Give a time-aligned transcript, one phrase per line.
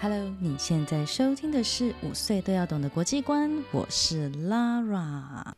[0.00, 5.52] Hello，你现在收听的是《五岁都要懂的国际观》，我是 Lara。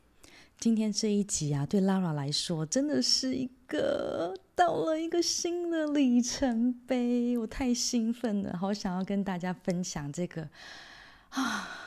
[0.58, 10.46] 今天这一集啊，对 Lara 来说真的是一个到了一个新的里程碑，我太兴奋了，好想要跟大家分享这个
[11.30, 11.86] 啊。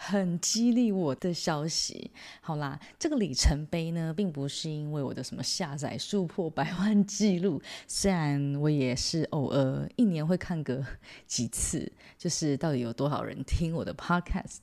[0.00, 10.86] 很激励我的消息，好啦，这个里程碑呢，并不是因为我的什么下载数破百万记录，虽然我也是偶尔一年会看个
[11.26, 14.58] 几次，就是到底有多少人听我的 podcast，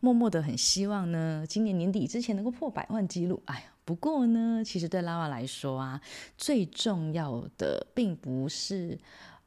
[0.00, 3.42] 默默的很希望呢，今年年底之前能够破百万记录。
[3.44, 6.00] 哎呀，不过呢，其实对 Lara 来说啊，
[6.38, 8.98] 最重要的并不是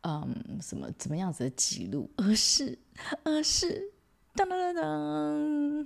[0.01, 2.77] 嗯什么怎么样子的记录，而是
[3.23, 3.94] 而是。
[4.35, 5.85] 当当当当！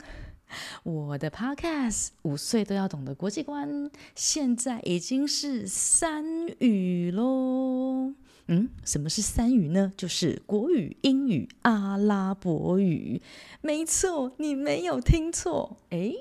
[0.82, 8.16] 我的 Podcast 五岁都要懂的国际观，现在已经是三语喽。
[8.48, 9.94] 嗯，什么是三语呢？
[9.96, 13.22] 就是国语、英语、阿拉伯语。
[13.62, 15.78] 没错，你没有听错。
[15.92, 16.16] 诶。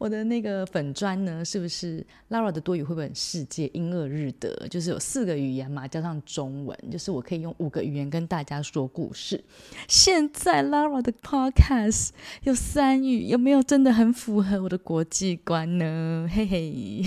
[0.00, 4.48] 我的那个粉专呢，是不是 Lara 的多语绘本世界英俄日德？
[4.68, 9.44] 就是有四个语言嘛，加上中文，就是我可以用五个语言跟大家说故事。
[9.86, 12.12] 现在 Lara 的 Podcast
[12.44, 16.26] 有三语，有没有真的很符合我的国际观呢？
[16.32, 17.02] 嘿嘿。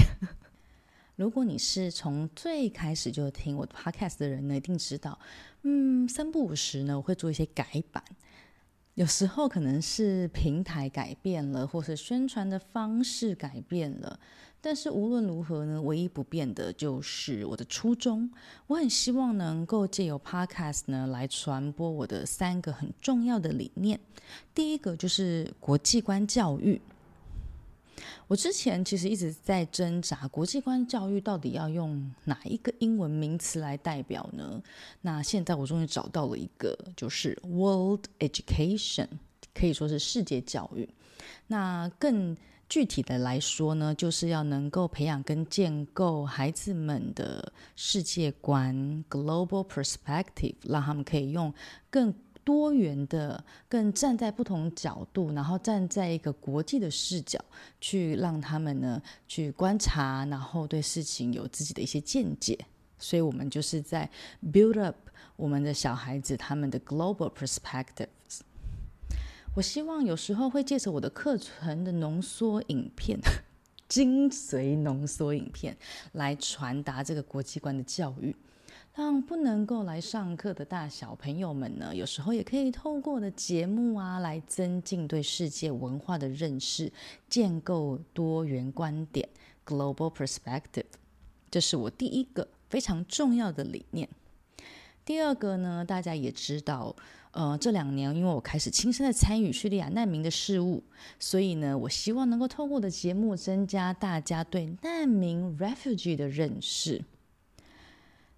[1.16, 5.18] 如果你是从最开始就听我的 Podcast 的人呢，一定知道，
[5.64, 8.04] 嗯，三不五时呢，我会做一些改版。
[8.96, 14.20] 有时候可能是平台改变了，或是宣传的方式改变了，
[14.62, 18.30] 但是无论如何呢，唯一不变的就是我的初衷。
[18.68, 24.00] 我很希望能够借由 Podcast 呢来传播我的三个很重要的理念。
[24.54, 26.80] 第一个就是国际观教育。
[28.28, 34.62] 我之前其实一直在挣扎，国际观教育到底要用哪一个英文名词来代表呢？
[35.02, 39.08] 那现在我终于找到了一个，就是 World Education，
[39.54, 40.88] 可以说是世界教育。
[41.48, 42.36] 那更
[42.70, 51.54] 具体的来说呢，就是要能够培养跟建构孩子们的世界观 （Global Perspective），让他们可以用
[51.92, 57.40] 更多元的，更站在不同角度，然后站在一个国际的视角，
[57.80, 62.58] 去让他们呢去观察，然后对事情有自己的一些见解。
[63.00, 64.10] 所以，我们就是在
[64.52, 64.96] build up
[65.36, 68.40] 我们的小孩子他们的 global perspectives。
[69.56, 73.20] 我希望有时候会借着我的课程的浓缩影片、
[73.90, 75.78] 精髓浓缩影片，
[76.14, 78.36] 来传达这个国际观的教育。
[78.96, 86.92] 让不能够来上课的大小朋友们呢，有时候也可以透过的节目啊，来增进对世界文化的认识，
[87.28, 89.28] 建构多元观点
[89.66, 90.86] （global perspective）。
[91.50, 94.08] 这是我第一个非常重要的理念。
[95.04, 96.96] 第二个呢，大家也知道，
[97.32, 100.84] 呃，这两年因为我开始亲身的参与叙利亚难民的事务，
[101.18, 107.04] 所以呢，我希望能够透过的节目增加大家对难民 （refugee） 的认识。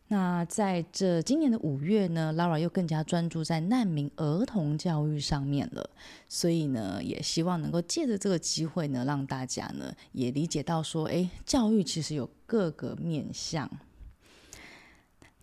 [0.07, 5.89] 那在这今年的五月呢，Lara 又更加专注在难民儿童教育上面了。
[6.29, 13.67] 所以呢，也希望能够借着这个机会呢，让大家呢也理解到说，诶，教育其实有各个面向。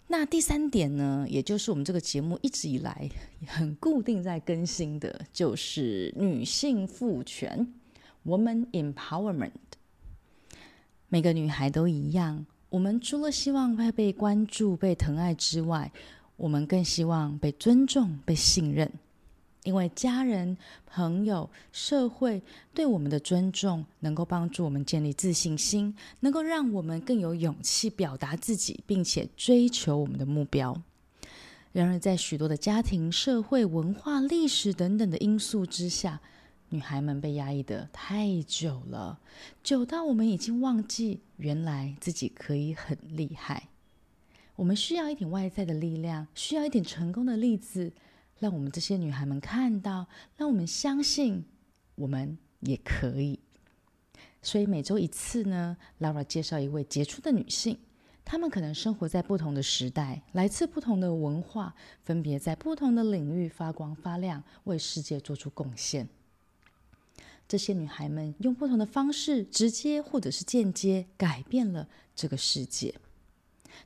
[0.06, 3.10] 那第三点呢，也就是我们这个节目一直以来
[3.46, 7.74] 很固定在更新的，就是女性赋权
[8.24, 9.50] （Woman Empowerment）。
[11.08, 12.46] 每个女孩都一样。
[12.72, 15.92] 我们除了希望会被关注、被疼爱之外，
[16.38, 18.90] 我们更希望被尊重、被信任。
[19.64, 20.56] 因为家人、
[20.86, 22.40] 朋友、社会
[22.72, 30.74] 对我们的尊重，能够帮助我们建立自信心，能够让我们更有勇气表达自己，并且追求我们的目标。
[31.72, 36.22] 然而，在许多的家庭、社会、文化、历史等等的因素之下，
[36.72, 39.20] 女孩们被压抑得太久了，
[39.62, 43.69] 久到我们已经忘记原来自己可以很厉害。
[44.56, 47.92] 我们需要一点外在的力量，需要一点成功的例子，
[48.38, 50.06] 让我们这些女孩们看到，
[50.38, 51.44] 让我们相信
[51.94, 53.38] 我们也可以。
[54.40, 57.76] 所以每周一次呢，Lara 介绍一位杰出的女性，
[58.25, 66.08] 她们可能生活在不同的时代，来自不同的文化，分别在不同的领域发光发亮，为世界做出贡献。
[67.48, 72.94] 这些女孩们用不同的方式，直接或者是间接改变了这个世界。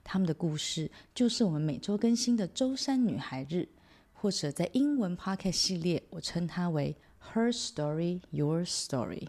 [0.04, 3.68] 她们的故事就是我们每周更新的周三女孩日，
[4.12, 6.96] 或者在英文 Podcast 系列，我称它为
[7.32, 9.28] Her Story, Your Story。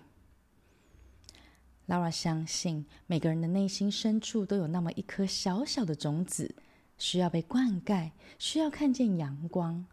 [1.88, 6.54] Lara 相信每个人的内心深处都有那么一颗小小的种子，
[6.98, 9.86] 需要被灌溉，需要看见阳光。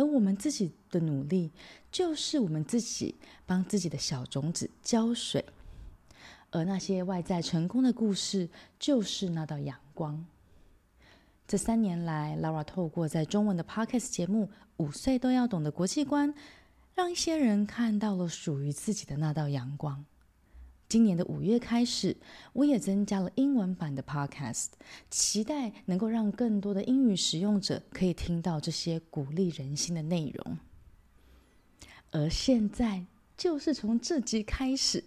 [0.00, 1.52] 而我们自己的努力，
[1.92, 3.14] 就是我们自己
[3.44, 5.44] 帮自己的小种子浇水。
[6.50, 8.48] 而那些外在成功的故事，
[8.78, 10.24] 就是那道阳光。
[11.46, 14.46] 这三年来，Laura 透过在中文的 Podcast 节目
[14.78, 16.32] 《五岁都要懂的国际观》，
[16.94, 20.02] 让一些人看到了属于自己的那道阳光。
[20.90, 22.16] 今年的五月开始，
[22.52, 24.66] 我也增加了英文版的 Podcast，
[25.08, 30.58] 期待能够让更多的英语使用者可以听到这些鼓励人心的内容。
[32.10, 33.04] 而现在，
[33.36, 35.04] 就是从这集开始，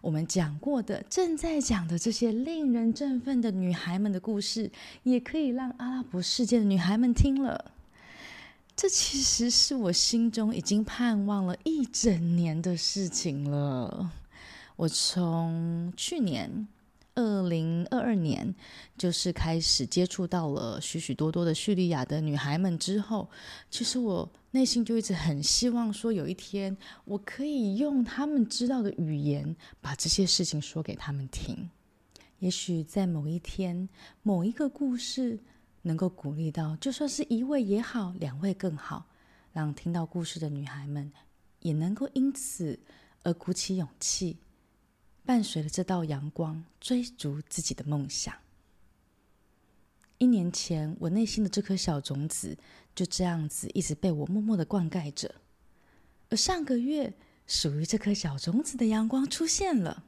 [0.00, 4.70] 我们讲过的、正在讲的这些令人振奋的女孩们的故事，
[5.02, 7.72] 也可以让阿拉伯世界的女孩们听了。
[8.74, 14.10] 这其实是我心中已经盼望了一整年的事情了。
[14.78, 16.68] 我从去年
[17.16, 18.54] 二零二二年
[18.96, 23.28] 就是开始接触到了许许多多的叙利亚的女孩们之后，
[23.72, 31.68] 其实我内心就一直很希望说，有一天我可以用他们知道的语言把这些事情说给他们听。
[32.38, 33.88] 也许在某一天，
[34.22, 35.40] 某一个故事
[35.82, 39.06] 能够鼓励到，就算是一位也好，两位更好，
[39.52, 41.12] 让听到故事的女孩们
[41.58, 42.78] 也能够因此
[43.24, 44.36] 而鼓起勇气。
[45.28, 48.34] 伴随着这道阳光，追逐自己的梦想。
[50.16, 52.56] 一年前，我内心的这颗小种子
[52.94, 55.34] 就这样子一直被我默默的灌溉着。
[56.30, 57.12] 而上个月，
[57.46, 60.04] 属于这颗小种子的阳光出现了。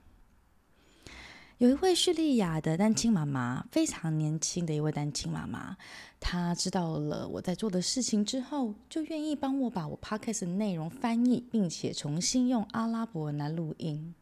[1.58, 5.76] 有一位叙利亚的单亲妈妈，非常年轻的一位单亲妈妈，
[6.18, 14.14] 她知道了我在做的事情之后，就愿意帮我把我 Podcast 的内容翻译，并且重新用阿拉伯文来录音。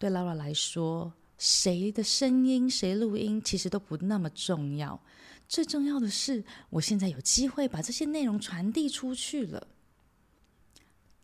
[0.00, 4.98] 对 Laura 来说，谁的声音、谁录音，其实都不那么重要。
[5.46, 9.66] 最重要的是，我现在有机会把这些内容传递出去了。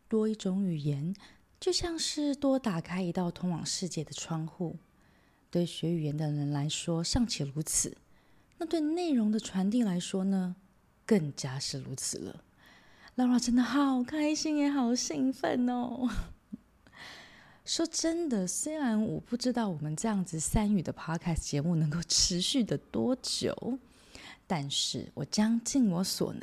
[0.09, 1.17] 多一种语言，
[1.59, 4.77] 就像是多打开一道通往世界的窗户。
[5.51, 7.97] 对学语言的人来说，尚且如此，
[8.59, 10.55] 那对内容的传递来说呢，
[11.07, 12.45] 更加是如此了。
[13.17, 16.11] Laura 真的好开心，也好兴奋哦！
[17.67, 23.77] 说真的，虽然我不知道我们这样子三语的 podcast 节目能够持续的多久，
[24.47, 26.43] 但是我将尽我所能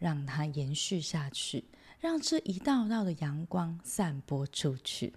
[0.00, 1.62] 让它延续下去，
[2.00, 5.12] 让这一道道的阳光散播出去。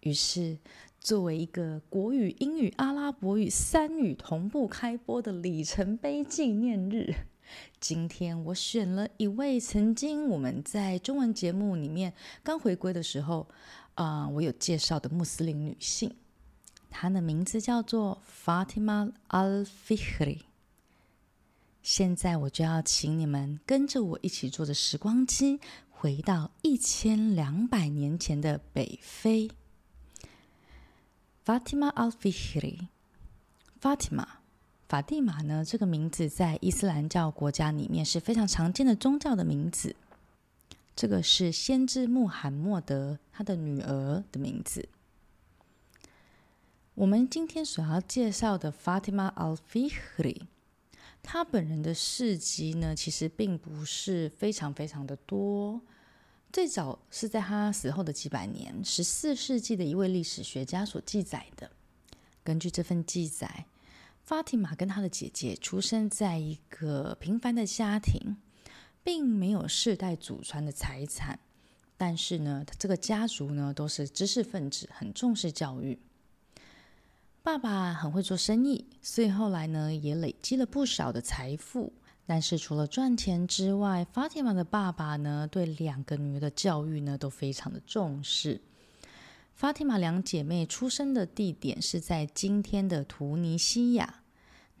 [0.00, 0.58] 于是，
[1.00, 7.14] 作为一个国语、英语、阿拉伯语三语同步开播的里程碑纪念日，
[7.80, 12.12] 今天我选了一位曾经我们在中文节目里面
[12.42, 13.48] 刚回归的时候。
[14.00, 16.16] 啊我有介绍的穆斯林女性，
[16.88, 20.38] 她的名字叫做 Fatima Al-Fihri。
[21.82, 25.60] 现在我就要请你们跟着我一起坐着时光机，
[25.90, 29.50] 回到一千两百年前的北非。
[31.44, 34.26] Fatima Al-Fihri，Fatima，
[34.88, 35.62] 法蒂玛呢？
[35.62, 39.94] 这个名字在伊斯兰教国家里面是非常常见的宗教的名字。
[41.00, 44.86] 这个是先知穆罕默德他的女儿的名字。
[46.92, 50.42] 我们今天所要介绍的 Fatima Al-Fihri，
[51.22, 55.80] 她本人的事迹呢，其实并不是非常非常的多。
[56.52, 61.70] 最早是在她死后的几百年，十四世纪的一位历史学家所记载的。
[62.44, 63.64] 根据这份记载
[64.28, 68.36] ，Fatima 跟她的姐姐出生在一个平凡的家庭。
[69.02, 71.38] 并没有世代祖传的财产，
[71.96, 75.98] 但是呢，这个家族呢都是知识分子，很重视教育。
[77.42, 81.92] 爸爸很会做生意，所以后来呢也累积了不少的财富。
[82.26, 88.60] 但是除了赚钱之外，法蒂玛的爸爸呢对两个女儿的教育呢都非常的重视。
[89.54, 94.19] 法蒂玛两姐妹出生的地点是在今天的突尼西亚。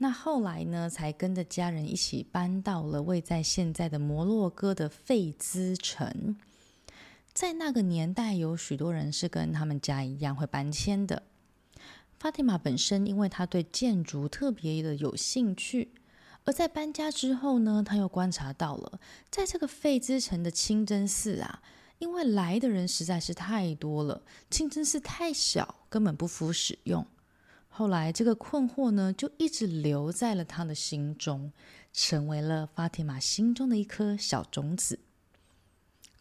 [0.02, 6.38] 那后来呢，才跟着家人一起搬到了位在现在的摩洛哥的费兹城。
[7.34, 11.24] 在那个年代，有许多人是跟他们家一样会搬迁的。
[12.18, 15.92] 法蒂玛本身因为她对建筑特别的有兴趣，
[16.44, 18.98] 而在搬家之后呢，她又观察到了，
[19.30, 21.62] 在这个费兹城的清真寺啊，
[21.98, 27.06] 因为来的人实在是太多了，清真寺太小，根本不敷使用。
[27.72, 31.50] 后来，这个困惑呢，就一直留在了他的心中，
[31.92, 34.98] 成为了法提玛心中的一颗小种子。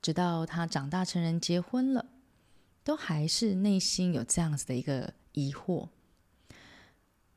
[0.02, 2.06] 直到他长大成人，结婚了，
[2.84, 5.90] 都还是内心有这样子的一个疑惑。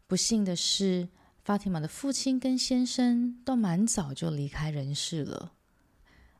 [0.06, 1.08] 不幸的是，
[1.42, 5.54] 法提玛的父亲跟先生都蛮早就离开人世了，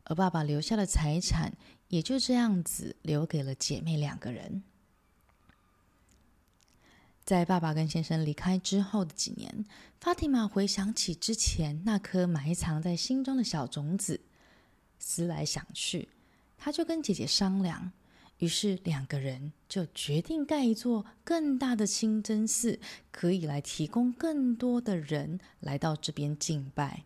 [0.05, 1.55] 而爸爸留下的财产
[1.89, 4.63] 也就这样子留给了姐妹两个人。
[7.25, 9.65] 在爸爸跟先生离开之后的几年，
[10.01, 14.21] 法蒂玛回想起之前那颗埋藏在心中的小种子，
[14.99, 16.09] 思来想去，
[16.59, 17.93] 她就跟姐姐商量。
[18.39, 22.81] 于是两个人就决定盖一座更大的清真寺，
[23.13, 27.05] 可以来提供更多的人来到这边敬拜。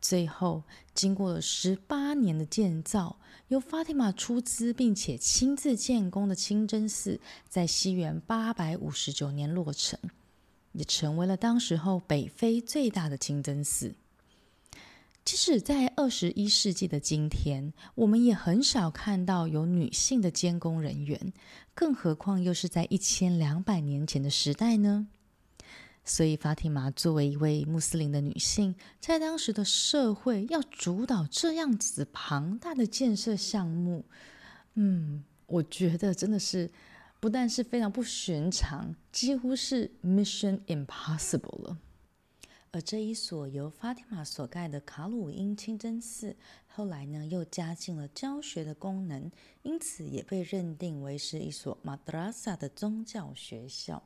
[0.00, 0.62] 最后，
[0.94, 3.18] 经过了十八年的建造，
[3.52, 10.00] 由法蒂玛出资并且亲自建工的清真寺，在西元八百五十九年落成，
[10.72, 13.94] 也成为了当时候北非最大的清真寺。
[15.22, 21.34] 即使在二十一世纪的今天，我们也很少看到有女性的监工人员，
[21.74, 25.08] 更何况又是在一千两百年前的时代呢？
[26.04, 34.04] 所以，法蒂玛作为一位穆斯林的女性，在当时的社会要主导这样子庞大的建设项目，
[34.74, 36.68] 嗯，我觉得真的是
[37.20, 41.78] 不但是非常不寻常，几乎是 Mission Impossible 了。
[42.72, 46.34] 而这一所由法蒂玛所盖的卡鲁因清真寺，
[46.66, 49.30] 后来呢又加进了教学的功能，
[49.62, 54.02] 因此也被认定为是一所 madrasa 的宗教学校。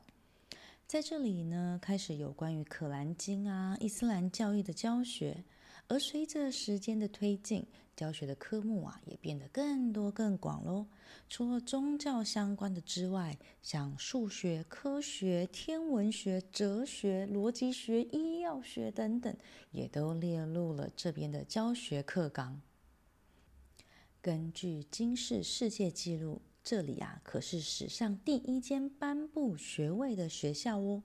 [0.87, 5.43] 在这里呢，开始有关于可兰经啊、伊斯兰教义的教学。
[5.89, 10.87] 而随着时间的推进，教学的科目啊也变得更多更广喽。
[11.27, 19.35] 除了宗教相关的之外，像数学、科学、天文学、哲学、逻辑学、医药学等等，
[19.71, 22.61] 也都列入了这边的教学课纲。
[24.21, 31.01] 根据今世世界纪录，这里啊可是史上第一间颁布学位的学校哦。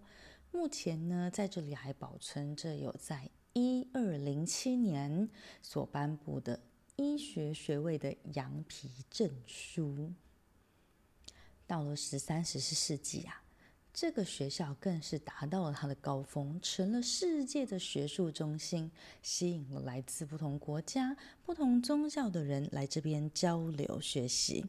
[0.50, 5.30] 目前呢，在这里还保存着有在一二零七年
[5.62, 6.58] 所颁布的
[6.96, 10.12] 医学学位的羊皮证书。
[11.64, 13.44] 到了十三、十四世纪啊，
[13.94, 18.90] 这个学校更是达到了它的高峰，成了世界的学术中心，
[19.22, 24.66] 吸引了来自不同国家、不同宗教的人来这边交流学习。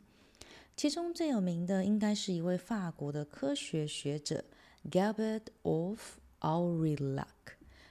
[0.76, 4.44] 其中最有名的，应该是一位法国的科学学者
[4.90, 7.26] Galbert of Aurillac。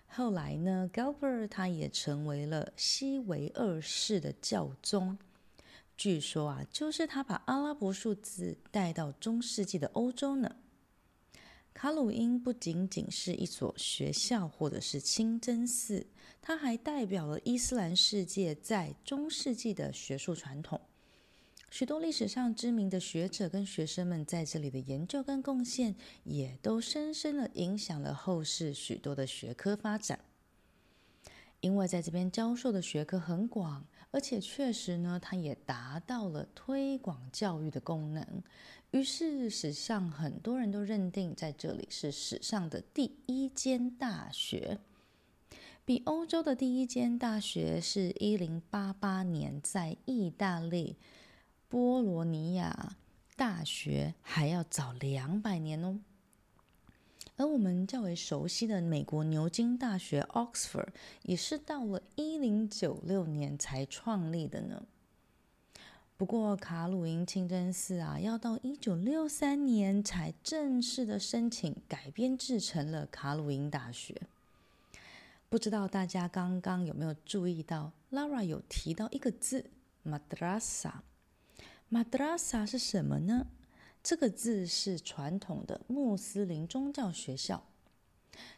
[0.06, 5.16] 后来呢，Galbert 他也成为了西维二世的教宗。
[5.96, 10.56] 据说啊，就是他把阿拉伯数字带到中世纪的欧洲呢。
[11.72, 16.06] 卡鲁因不仅仅是一所学校或者是清真寺，
[16.42, 20.78] 它还代表了伊斯兰世界在中世纪的学术传统。
[21.72, 30.20] 许多历史上知名的学者跟学生们在这里的研究跟贡献，也都深深的影响了后世许多的学科发展。
[31.60, 38.42] 因为在这边教授的学科很广，而且确实呢，它也达到了推广教育的功能。
[38.90, 44.78] 于是史上很多人都认定，在这里是史上的第一间大学。
[45.86, 50.98] 比欧洲的第一间大学是一零八八年在意大利。
[51.72, 52.96] 波罗尼亚
[53.34, 55.98] 大学还要早两百年哦，
[57.38, 60.88] 而我们较为熟悉的美国牛津大学 Oxford
[61.22, 64.82] 也是到了一零九六年才创立的呢。
[66.18, 74.20] 不过卡鲁因清真寺啊，要到一九六三年才正式的申请改编制成了卡鲁因大学。
[75.48, 79.70] 不知道大家刚刚有没有注意到，Lara 有提到一个字
[80.04, 80.92] ，Madrasa。
[81.92, 83.48] Madrasa 是什么呢？
[84.02, 87.62] 这个字是传统的穆斯林宗教学校。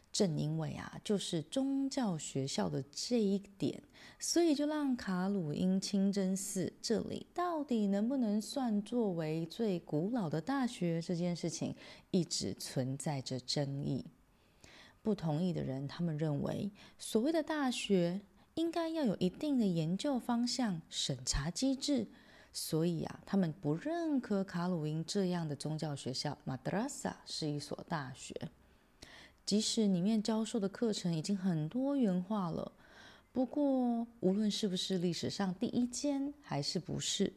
[0.09, 3.83] 正因为啊，就是宗教学校的这一点，
[4.17, 11.75] 所以就让卡鲁因清真寺这里到底能不能算作为最古老的大学这件事情，
[12.11, 14.05] 一直存在着争议。
[15.01, 18.21] 不同意的人，他们认为所谓的大学
[18.53, 22.07] 应该要有一定的研究方向、审查机制。
[22.57, 28.33] 所以啊，他们不认可卡鲁因这样的宗教学校，Madrasa 是一所大学。
[29.45, 32.71] 即使里面教授的课程已经很多元化了，
[33.33, 37.33] 不过无论是不是历史上第一间，还是不是，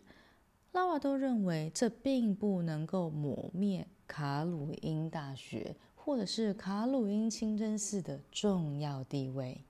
[0.70, 9.60] 拉瓦都认为这并不能够抹灭卡鲁因大学或者是卡鲁因清真寺的重要地位。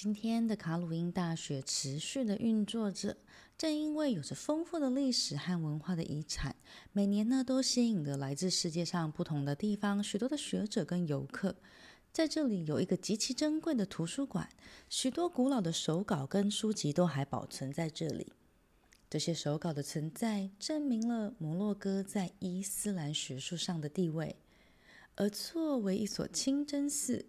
[0.00, 3.16] 今天的卡鲁因大学持续的运作着，
[3.56, 6.54] 正因为有着丰富的历史和文化的遗产，
[6.92, 11.56] 每年呢都吸引着来自世界上不同的地方许多的学者跟游客。
[12.12, 14.48] 在这里有一个极其珍贵的图书馆，
[14.88, 18.32] 许多古老的手稿跟书籍都还保存在这里。
[19.10, 24.36] 这些手稿的存在，证明了摩洛哥在伊斯兰学术上的地位。
[25.16, 27.26] 而作为一所清真寺，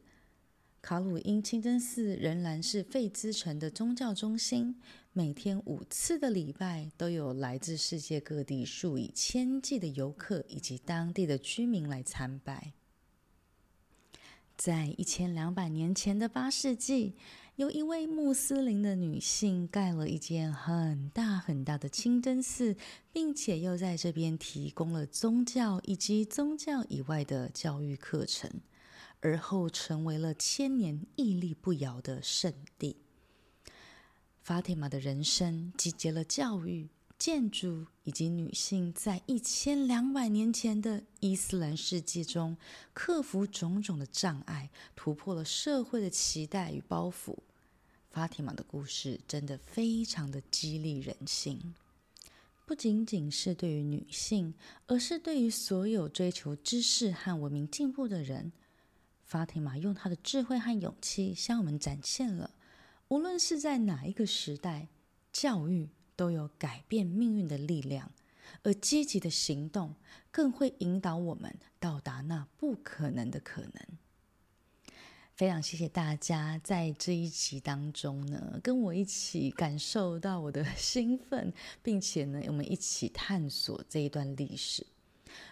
[0.81, 4.79] 卡鲁因清真寺仍然是费兹城的宗教中心，
[5.12, 12.74] 每天五次的礼拜都有来自世界各地数以千计的游客以及当地的居民来参拜。
[14.55, 17.15] 在一千两百年前的八世纪，
[17.55, 22.75] 有一位穆斯林的女性盖了一间很大很大的清真寺，
[23.12, 28.50] 并且又在这边提供了宗教以及宗教以外的教育课程。
[29.21, 32.97] 而后成为了千年屹立不摇的圣地。
[34.41, 42.57] 法蒂玛的人生集结了教育、建筑以及女性在一千两百年前的伊斯兰世界中
[42.93, 47.38] 克服种种的障碍，突破了社会的期待与包袱。
[48.09, 51.75] 法蒂玛的故事真的非常的激励人心，
[52.65, 54.55] 不仅仅是对于女性，
[54.88, 58.51] 而是对于所有追求知识和文明进步的人。
[59.29, 62.50] 法蒂玛用她的智慧和勇气向我们展现了，
[63.09, 64.88] 无论是在哪一个时代，
[65.31, 68.12] 教育都有改变命运的力量，
[68.63, 69.93] 而积极的行动
[70.31, 73.74] 更会引导我们到达那不可能的可能。
[75.36, 84.88] 非常谢谢大家在这一集当中呢，跟我一起感受到我的 兴奋，并且呢，我们一起探索这一段历史。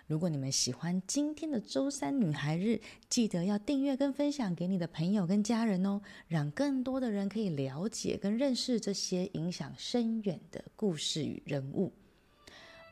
[0.06, 2.80] 如果你们喜欢今天的周三女孩日，
[3.10, 11.92] 记得要订阅跟分享给你的朋友跟家人哦，让更多的人可以了解跟认识这些影响深远的故事与人物。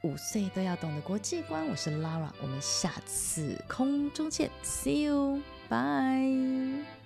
[0.04, 7.05] 五岁都要懂的国际观，我是 Lara，我们下次空中见，See you，bye。